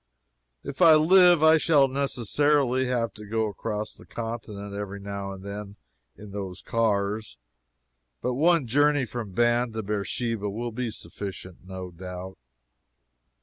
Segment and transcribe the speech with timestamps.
[0.63, 5.43] ]If I live I shall necessarily have to go across the continent every now and
[5.43, 5.75] then
[6.17, 7.37] in those cars,
[8.19, 12.37] but one journey from Dan to Beersheba will be sufficient, no doubt.